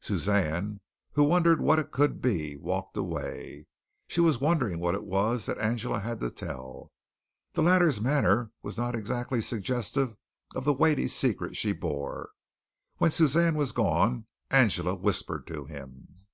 Suzanne, 0.00 0.80
who 1.12 1.24
wondered 1.24 1.62
what 1.62 1.78
it 1.78 1.92
could 1.92 2.20
be, 2.20 2.56
walked 2.58 2.94
away. 2.94 3.66
She 4.06 4.20
was 4.20 4.38
wondering 4.38 4.80
what 4.80 4.94
it 4.94 5.04
was 5.04 5.46
that 5.46 5.56
Angela 5.56 5.98
had 6.00 6.20
to 6.20 6.30
tell. 6.30 6.92
The 7.54 7.62
latter's 7.62 7.98
manner 7.98 8.52
was 8.62 8.76
not 8.76 8.94
exactly 8.94 9.40
suggestive 9.40 10.14
of 10.54 10.66
the 10.66 10.74
weighty 10.74 11.08
secret 11.08 11.56
she 11.56 11.72
bore. 11.72 12.32
When 12.98 13.10
Suzanne 13.12 13.54
was 13.54 13.72
gone, 13.72 14.26
Angela 14.50 14.94
whispered 14.94 15.46
to 15.46 15.64
him. 15.64 16.26